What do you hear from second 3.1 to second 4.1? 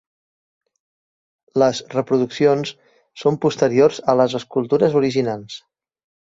són posteriors